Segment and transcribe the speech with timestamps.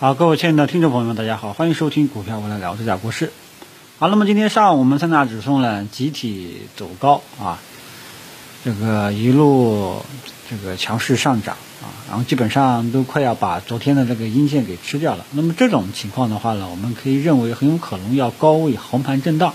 [0.00, 3.34] 好，各位亲爱的听众朋友们，大家好，欢迎收听股票我来聊，这家股市。
[3.98, 7.58] 好，那么今天上午我们三大指数呢集体走高啊，
[8.64, 10.02] 这个一路
[10.48, 15.26] 这个强势上涨啊，然后基本上都快要把昨天的这个阴线给吃掉了。
[15.32, 19.52] 那么这种情况的话呢，我们可以认为很有可能要高位横盘震荡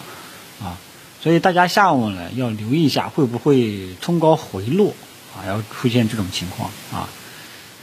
[0.62, 0.77] 啊，
[1.23, 4.93] 所以大家下午呢要留意一下会不会冲高回落
[5.36, 7.09] 啊，要出现这种情况啊。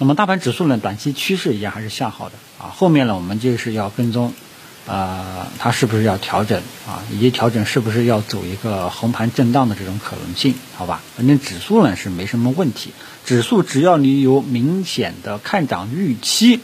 [0.03, 2.75] 那么大盘指数呢，短期趋势依然还是向好的啊。
[2.75, 4.35] 后面呢，我们就是要跟踪，
[4.85, 7.05] 呃，它是不是要调整啊？
[7.13, 10.57] 以及调整是不是要走一个横盘震荡的这种可能性？
[10.75, 12.91] 好吧，反正指数呢是没什么问题，
[13.25, 16.59] 指数只要你有明显的看涨预期，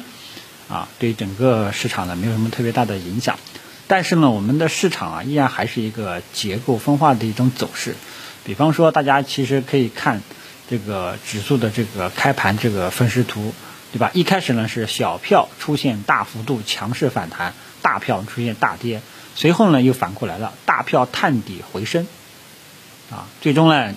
[0.69, 3.39] 啊，对整个市场呢没有什么特别大的影响。
[3.86, 7.95] 但是呢，我们的市场啊依然还是一个结构分化的一种走势。
[8.42, 10.23] 比方说，大家其实可以看。
[10.70, 13.54] 这个指数的这个开盘这个分时图，
[13.92, 14.10] 对吧？
[14.12, 19.00] 一开始呢是小票出现大幅度强势反弹，大票出现大跌，
[19.34, 22.06] 随后呢又反过来了，大票探底回升，
[23.10, 23.94] 啊，最终呢，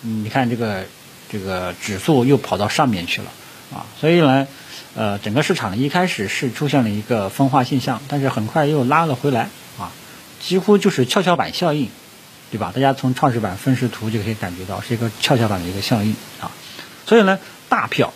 [0.00, 0.86] 你看这个
[1.30, 3.30] 这个指数又跑到上面去了，
[3.74, 4.48] 啊，所以呢，
[4.94, 9.92] 呃，整个市场一开始是出现了一个分化现象，但是很快又拉了回来，啊，
[10.40, 11.90] 几乎就是跷跷板效应。
[12.54, 12.70] 对吧？
[12.72, 16.52] 大家从创始板分时图就可以感觉到是一个跷跷板的一个效应啊。
[17.04, 18.14] 所以呢，大票、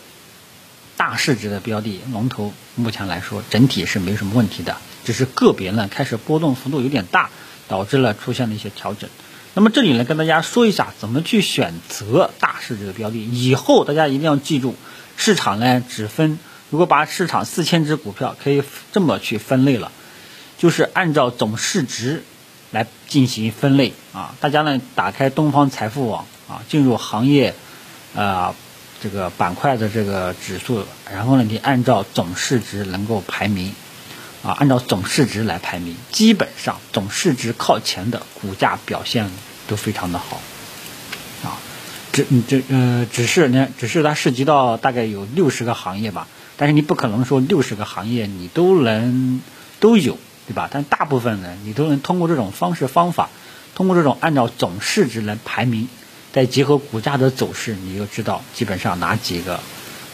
[0.96, 7.30] 大市值的标的龙头，目前来说整体是没什么问题的，只是个别呢开始波动幅度有点大，
[7.66, 9.10] 导致了出现了一些调整。
[9.54, 13.18] 那么这里呢，跟大家说一下怎么去选择大市值的标的。
[13.18, 14.76] 以后大家一定要记住，
[15.16, 16.38] 市场呢只分，
[16.70, 19.90] 如果把市场四千只股票可以这么去分类了，
[20.58, 22.22] 就是按照总市值。
[22.70, 24.34] 来进行分类啊！
[24.40, 27.54] 大家呢打开东方财富网啊，进入行业
[28.14, 28.54] 啊
[29.02, 33.72] 这个板块的这个指数，然后呢你按照总市值能够排名
[34.42, 39.30] 啊，按照总市值来排名，基本上总市值靠前的股价表现
[39.66, 40.40] 都非常的好
[41.42, 41.56] 啊。
[42.12, 46.28] 只这呃只是呢只是它涉及到大概有六十个行业吧，
[46.58, 49.40] 但是你不可能说六十个行业你都能
[49.80, 50.18] 都有。
[50.48, 50.68] 对吧？
[50.72, 53.28] 但大部分呢，你都能通过这种方式方法，
[53.74, 55.86] 通过这种按照总市值来排名，
[56.32, 59.60] 再结合股价的走势，你就知道基本上哪几个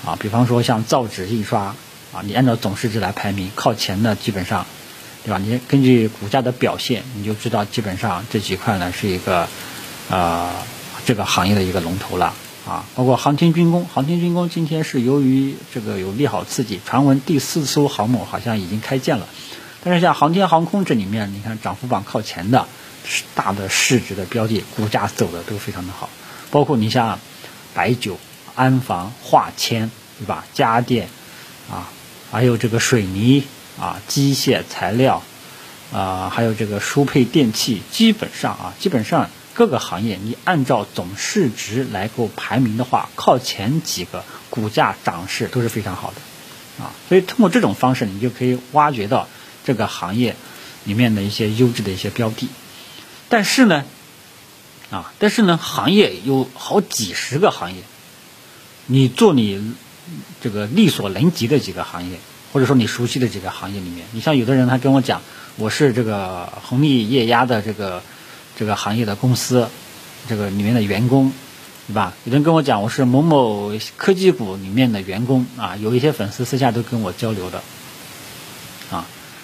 [0.04, 0.18] 啊？
[0.18, 1.76] 比方说像造纸印刷
[2.12, 4.66] 啊，你按照总市值来排名，靠前的基本上，
[5.24, 5.38] 对吧？
[5.38, 9.46] 你根据股价的表现，你就知道基本上这几块呢是一个
[10.10, 10.50] 啊
[11.06, 12.34] 这个行业的一个龙头了
[12.66, 12.84] 啊。
[12.96, 19.28] 包括航天军工，航天军工今天是由于这个有利好刺激，传闻第四艘航母好像已经开建了。
[19.84, 22.66] 但是像航天航空这里面，你看涨幅榜靠前的，
[23.34, 26.08] 大的市值的标的，股价走的都非常的好。
[26.50, 27.18] 包括你像
[27.74, 28.18] 白酒、
[28.54, 30.46] 安防、化纤，对吧？
[30.54, 31.08] 家电
[31.70, 31.86] 啊，
[32.32, 33.44] 还有这个水泥
[33.78, 35.22] 啊、机械材料
[35.92, 46.90] 啊，还有这个输配电器，基本上啊，基本上各个行业，你按照总市值来够排名的话，靠前几个股价涨势都是非常好的啊。
[47.06, 49.28] 所以通过这种方式，你就可以挖掘到。
[49.64, 50.36] 这个行业
[50.84, 52.48] 里面的一些优质的一些标的，
[53.28, 53.84] 但是呢，
[54.90, 57.82] 啊，但是呢，行业有好几十个行业，
[58.86, 59.72] 你做你
[60.42, 62.18] 这个力所能及的几个行业，
[62.52, 65.22] 或者说你熟悉的几个行业里面，你像有的人他跟我讲，
[65.56, 68.02] 我是这个红利液压的这个
[68.56, 69.68] 这个行业的公司，
[70.28, 71.32] 这个里面的员工，
[71.86, 72.12] 对吧？
[72.24, 77.62] 有人跟我讲我是某某科技股里面的员工啊，有一些粉丝私下都跟我交流的，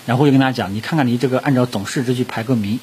[0.06, 2.80] 然后就跟大家讲，你看看你这个按照总市值去排个名，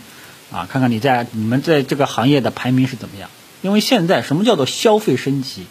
[0.52, 3.30] 啊，看看你在你们在这个行业的排名是怎么样？
[3.62, 5.66] 因为现在什么叫做消费升级？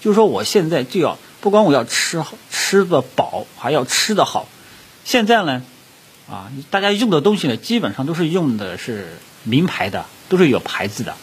[0.00, 4.48] 就是说我现在就要不光我要吃吃的饱，还要吃的好。
[5.04, 5.62] 现在呢，
[6.30, 11.14] 啊，大家用的东西呢，基本上都是用的是名牌的，都是有牌子的，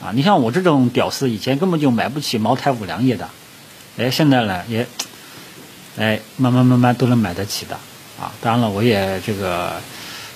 [0.00, 3.28] 啊，你像我这种屌丝，以前根本就买不起茅台、五粮液的，
[3.98, 4.86] 哎，现在呢也，
[5.96, 7.78] 哎，慢慢慢慢都能买得起的。
[8.20, 9.80] 啊，当然了，我也这个，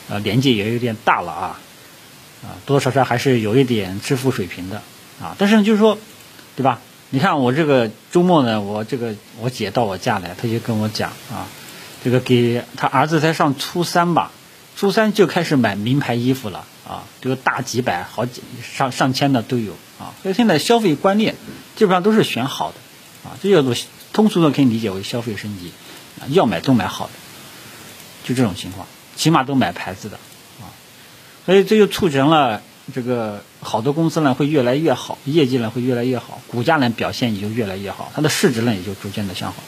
[0.08, 1.60] 呃，年纪也有点大了啊，
[2.42, 4.80] 啊，多多少少还是有一点支付水平的
[5.20, 5.36] 啊。
[5.36, 5.98] 但是就是说，
[6.56, 6.80] 对吧？
[7.10, 11.46] 你看我这个周末呢，我这个我姐到我家来，她就跟我讲啊，
[12.02, 14.32] 这个给她儿子才上初三吧，
[14.76, 20.16] 初三就开始买名牌衣服了啊，这个大几百、好几上上千的都有啊。
[20.22, 21.34] 所以现在消费观念
[21.76, 23.76] 基本上都是选好的啊，这叫做
[24.14, 25.70] 通俗的可以理解为消费升级
[26.18, 27.12] 啊，要买都买好的。
[28.24, 28.84] 就这种情况，
[29.14, 30.16] 起码都买牌子的，
[30.60, 30.66] 啊，
[31.46, 32.60] 所以这就促成了
[32.92, 39.62] 这个好多公司呢会越来越好，业绩呢会越来越好，股价呢表现也就越来越好，它的市值呢也就逐渐的向好，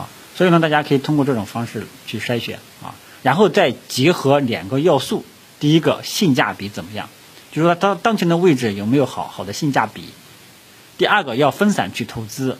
[0.00, 5.24] 啊，所以呢，大家可以通过这种方式去筛选啊，然后再结合两个要素，
[5.58, 7.08] 第一个性价比怎么样，
[7.52, 10.04] 就是说当当前的位置有没有好好的性价比。
[10.98, 12.58] 第二个要分散去投资，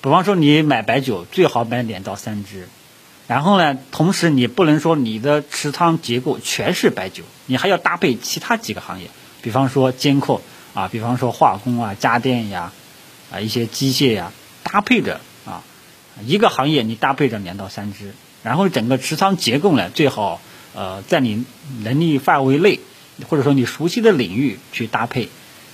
[0.00, 2.68] 比方说你买白酒最好买两到三支，
[3.28, 9.08] 然后呢，同时你不能说你的持仓结构全是白酒，你还要搭配其他几个行业，
[9.42, 10.40] 比方说监控
[10.74, 12.72] 啊，比方说化工啊、家电呀，
[13.30, 14.32] 啊一些机械呀，
[14.64, 15.62] 搭配着啊，
[16.24, 20.40] 一个行业你搭配着两到三只，然后整个持仓结构呢，最好
[20.74, 21.44] 呃在你
[21.82, 22.80] 能力范围内，
[23.28, 25.28] 或者说你熟悉的领域去搭配。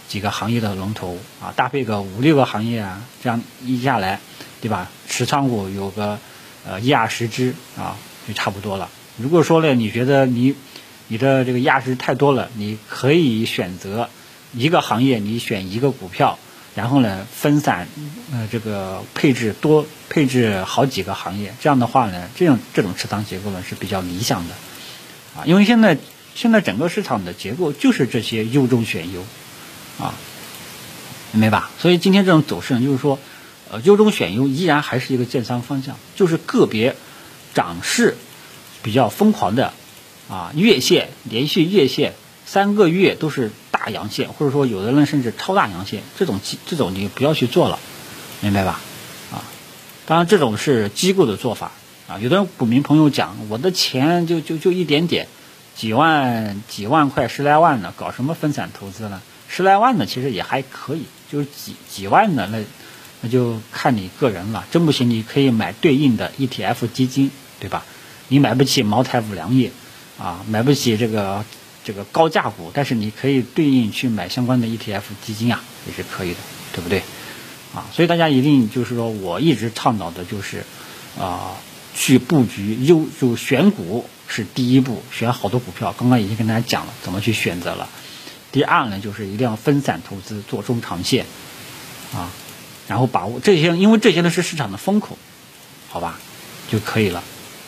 [0.06, 4.20] 几个行业的龙头啊，搭配个五六个行业啊，这样一下来，
[4.60, 4.90] 对吧？
[5.08, 6.18] 持仓股有个
[6.66, 7.96] 呃一二十只啊，
[8.26, 8.90] 就差不多了。
[9.16, 10.54] 如果说呢，你觉得你
[11.08, 14.08] 你的这个压值太多了，你可以选择
[14.52, 16.38] 一个行业，你选一个股票，
[16.74, 17.88] 然后呢分散
[18.32, 24.54] 呃这个配置多配置好几个行业，这样的话呢，这样这种持仓结构呢是比较理想的
[25.36, 25.98] 啊，因为现在
[26.34, 29.24] 现在整个市场的结构就是这些优中选优。
[29.96, 30.12] 啊，
[31.30, 31.70] 明白吧？
[31.78, 33.20] 所以今天这种走势呢，就是说，
[33.82, 36.96] 优中选优依然还是一个建仓方向，就是个别
[37.54, 38.16] 涨势
[38.82, 39.72] 比较疯狂的
[40.28, 42.14] 啊，月线连续月线
[42.46, 47.78] 三个月都是大阳线，或者说有的人甚至超大阳线，这种这种你不要去做了，
[48.40, 48.80] 明白吧？
[49.32, 49.44] 啊，
[50.06, 51.72] 当然这种是机构的做法
[52.08, 55.28] 啊，有的股民朋友讲，我的钱就就就一点点，
[55.74, 59.22] 几万几万块十来万的，搞什么分散投资呢？
[59.48, 62.58] 十来万的其实也还可以，就是几几万的那
[63.24, 64.66] 那就看你个人了。
[64.70, 67.86] 真不行，你可以买对应的 ETF 基金，对吧？
[68.28, 69.70] 你买不起茅台、五粮液，
[70.18, 71.42] 啊，买不起这个
[71.84, 76.40] 这个高价股，但是你可以对应去买相关的 ETF 基金啊，也是可以的，
[76.74, 77.02] 对不对？
[77.74, 80.64] 啊，所以大家一定就是说我一直倡导的就是
[81.18, 81.56] 啊，
[81.94, 85.94] 去布局优就选股是第一步，选好多股票。
[85.98, 87.88] 刚刚已经跟大家讲了怎么去选择了。
[88.52, 91.26] 第二呢，就是一定要分散投资，做中长线，
[92.14, 92.30] 啊，
[92.88, 95.18] 然后把握这些，因为这些呢是市场的风口，
[95.88, 96.18] 好吧，
[96.70, 97.22] 就可以了，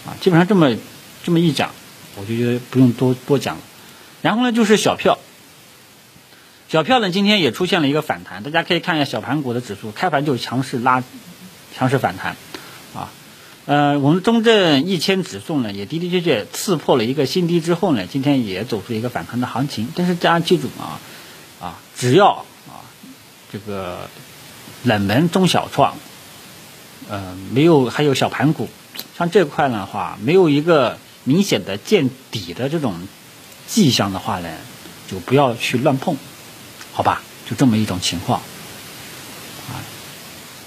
[0.06, 0.76] 啊，基本上这么
[1.24, 1.70] 这么一讲，
[2.16, 3.62] 我就觉得不用多多讲了。
[4.22, 5.18] 然后呢，就是小票，
[6.68, 11.02] 小票呢今天也出现了一个反弹，大家可以看一下小盘股的指数，开盘就强势拉，
[11.76, 12.36] 强势反弹，
[12.94, 13.10] 啊。
[13.66, 19.88] 呃，我们中证一千指数呢，也的的确确刺破了一个新低之后呢，今天也走出一个反弹的行情。
[19.96, 21.00] 但是大家记住啊，
[21.60, 22.86] 啊，只要啊
[23.50, 24.08] 这个
[24.86, 25.96] 冷门中小创，
[27.10, 28.68] 呃，没有还有小盘股，
[29.18, 32.94] 像这块的话，没有一个明显的见底的这种
[33.66, 34.48] 迹象的话呢，
[35.10, 36.16] 就不要去乱碰，
[36.92, 37.20] 好吧？
[37.50, 38.40] 就这么一种情况。
[39.68, 39.82] 啊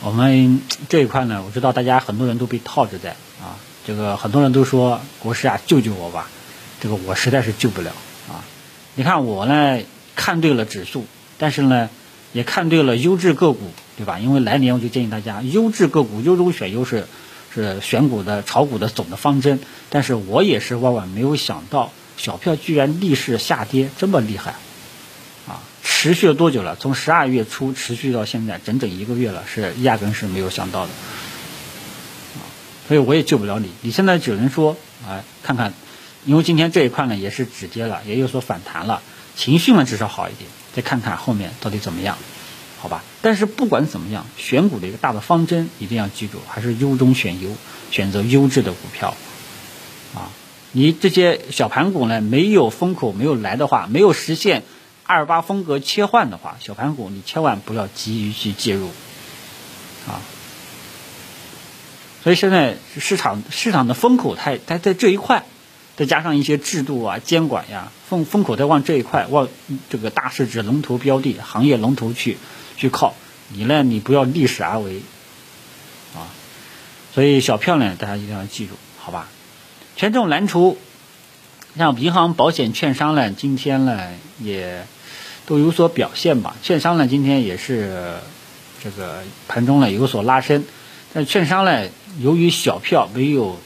[0.02, 3.12] 我们这一块呢，我知道大家很多人都被套着在
[3.42, 3.56] 啊，
[3.86, 6.30] 这个很多人都说国师啊救救我吧，
[6.80, 7.92] 这个我实在是救不了
[8.30, 8.44] 啊。
[8.96, 9.80] 你看我呢
[10.16, 11.06] 看对了指数，
[11.38, 11.90] 但是呢
[12.34, 14.20] 也看对了优质个股，对吧？
[14.20, 17.08] 因为来年我就建议大家优质个股优中选优是
[17.54, 19.60] 是选股的炒股的总的方针，
[19.90, 24.56] 但是我也是万万没有想到小票居然逆势下跌这么厉害。
[25.48, 26.78] 啊持续了多久了？
[26.78, 30.92] 从十二月初持续到现在，整整一个月了，是压根是没有想到的，
[32.36, 32.40] 啊，
[32.88, 33.70] 所以我也救不了你。
[33.82, 35.74] 你现在只能说，哎，看看，
[36.26, 39.02] 因为今天这一块呢也是止跌了，也有所反弹了，
[39.36, 42.18] 情绪呢至少好一点，再看看后面到底怎么样，
[42.80, 43.04] 好吧？
[43.22, 47.50] 但是不管怎么样，选股的一个大的方针一定要记住，还是优中选优，
[47.92, 49.16] 选择优质的股票，
[50.16, 50.32] 啊，
[50.72, 54.64] 你这些小盘股呢没有风口没有来的话，没有实现。
[55.12, 58.90] 二八风格切换的话，小盘股你千万不要急于去介入，
[60.08, 60.22] 啊，
[62.24, 65.46] 所以现在市场市场的风口太它在这一块，
[66.00, 69.50] 再加上一些制度啊监管呀，风风口在往这一块往
[69.90, 72.38] 这个大市值龙头标的行业龙头去
[72.78, 73.14] 去靠，
[73.50, 75.02] 你呢你不要逆势而为，
[76.16, 76.32] 啊，
[77.14, 79.28] 所以小票呢大家一定要记住，好吧？
[79.98, 80.78] 权重蓝筹，
[81.78, 84.00] 像银行、保险、券商呢，今天呢
[84.40, 84.86] 也。
[85.46, 86.56] 都有所表现吧。
[86.62, 88.20] 券商呢，今天也是
[88.84, 90.64] 这个盘中呢有所拉升，
[91.12, 91.88] 但券商呢，
[92.20, 93.60] 由于小票没有，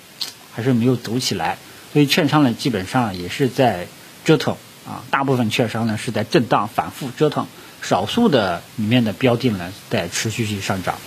[0.53, 1.57] 还是没有走起来，
[1.93, 3.87] 所以券商呢基本上也是在
[4.25, 5.03] 折腾啊。
[5.11, 7.47] 大部分券商呢是在震荡反复折腾，
[7.81, 10.97] 少数的里面的标的呢在持续性上涨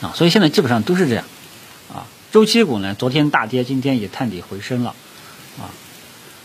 [0.00, 0.12] 啊。
[0.16, 1.24] 所以现在基本上都是这样
[1.94, 2.06] 啊。
[2.32, 4.96] 周期股呢昨天大跌，今天也探底回升了
[5.58, 5.70] 啊。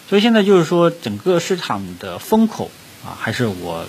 [0.10, 2.70] 所以现在就是说整个市场的风口。
[3.06, 3.86] 啊，还是我，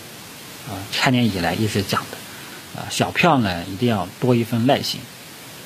[0.68, 5.00] 啊，开年以来一直讲的，啊，小票呢一定要多一份耐心，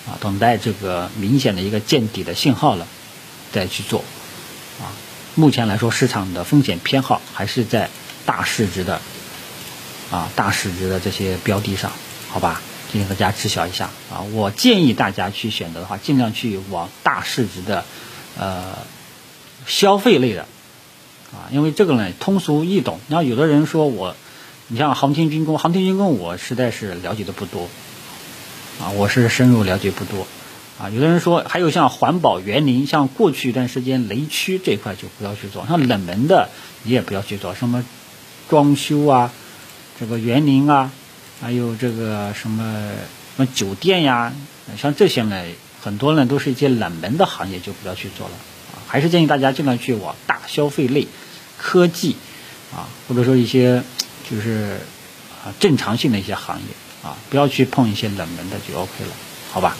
[0.06, 2.87] 啊，等待这个明显的一个见底的信号了，
[3.52, 4.02] 再去做，
[4.80, 4.90] 啊，
[5.35, 7.90] 目前来说市场的风险偏好还是在
[8.25, 9.00] 大市值的，
[10.11, 11.92] 啊，大市值的这些标的上，
[12.30, 17.85] 好吧，提醒大家知晓一下啊，我建议大家去选择的话，尽量去往大市值的，
[18.38, 18.78] 呃，
[19.66, 20.42] 消费类的，
[21.32, 24.16] 啊，因为这个呢通俗易懂，那有的人说我，
[24.68, 27.68] 你像航天军工，航天军工我实在是了解的不多。
[28.80, 30.26] 啊，我是深入了解不多，
[30.82, 36.48] 啊，有的人说还有像环保园林，像过去一段时间雷区这块就不要去做，像冷门的
[36.82, 37.84] 你也不要去做，什么
[38.48, 39.32] 装修啊，
[40.00, 40.90] 这个园林啊，
[41.40, 42.64] 还有这个什么
[43.36, 44.32] 什么酒店呀，
[44.76, 45.40] 像这些呢，
[45.80, 48.34] 很多呢都是一些冷门的行业，就不要去做了，
[48.74, 51.06] 啊，还是建议大家尽量去往大消费类、
[51.58, 52.16] 科技
[52.74, 53.84] 啊，或者说一些
[54.28, 54.80] 就是
[55.44, 56.64] 啊正常性的一些行业。
[57.02, 59.10] 啊，不要去碰一些冷门的就 OK 了，
[59.50, 59.76] 好吧？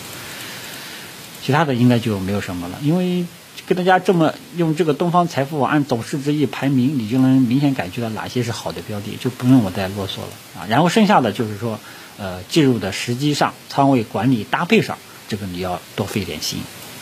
[1.45, 3.25] 其他的应该就没有什么了，因为
[3.67, 10.67] 跟大家这么用这个东方财富网按走势之一排名，你就能明显感觉到哪些是好的标的，就不用我再啰嗦了啊。
[10.69, 11.79] 然后剩下的就是说，
[12.17, 14.97] 呃，进入的时机上、仓位管理搭配上，
[15.29, 16.61] 这个你要多费点心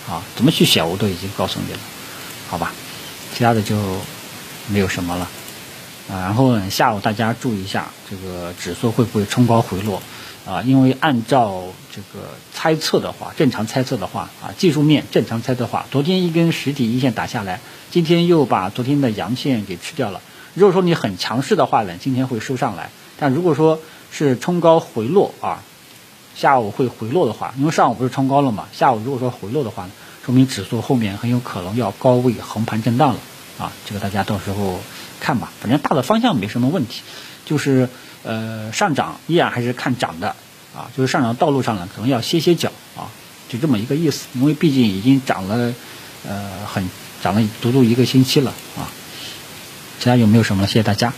[0.09, 0.23] 啊。
[0.35, 1.79] 怎么去选我都已经告诉你了，
[2.49, 2.73] 好吧？
[3.35, 3.77] 其他的就
[4.69, 5.29] 没有什么了。
[6.11, 10.03] 啊，然后，下午大家注意一下，这个指数会不会冲高回落？
[10.45, 11.63] 啊，因为按照
[11.95, 17.59] 这个猜测的话，正常猜测的话，啊，技术面正常猜测的话，昨天一根实体阴线打下来，
[17.91, 20.21] 今天又把昨天的阳线给吃掉了。
[20.53, 23.81] 如果说你很强势的话呢，今天会收上来；但如果说
[24.13, 25.63] 是冲高回落啊，
[26.35, 29.89] 下午会回落的话，因为上午不是冲高了嘛，下午如果说回落的话，
[30.27, 33.21] 说明指数后面很有可能要高位横盘震荡了。
[33.59, 34.81] 啊，这个大家到时候
[35.19, 37.01] 看吧，反正大的方向没什么问题，
[37.47, 37.89] 就是
[38.23, 40.37] 呃上涨依然还是看涨的
[40.75, 43.11] 啊，就是上涨道路上呢可能要歇歇脚啊，
[43.49, 45.73] 就这么一个意思，因为毕竟已经涨了
[46.27, 46.89] 呃很
[47.23, 48.87] 涨了足足一个星期了啊，
[49.99, 50.67] 其他有没有什么？
[50.67, 51.13] 谢谢大家。